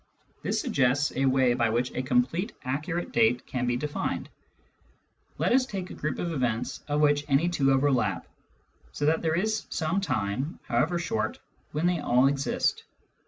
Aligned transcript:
This 0.41 0.59
suggests 0.59 1.13
a 1.15 1.27
way 1.27 1.53
by 1.53 1.69
which 1.69 1.91
a 1.91 2.01
completely 2.01 2.57
accurate 2.63 3.11
date 3.11 3.45
can 3.45 3.67
be 3.67 3.77
defined. 3.77 4.29
Lct 5.39 5.51
us 5.51 5.65
take 5.67 5.91
a 5.91 5.93
group 5.93 6.17
of 6.17 6.31
event? 6.31 6.65
fif 6.87 6.97
whirh^ny 6.97 7.51
two 7.51 7.71
overlap, 7.71 8.25
so 8.91 9.05
that 9.05 9.21
there 9.21 9.35
is 9.35 9.67
some 9.69 10.01
time, 10.01 10.57
however 10.63 10.97
shortTwhetr 10.97 11.37
they 11.85 11.99
all 11.99 12.25
exist. 12.25 12.83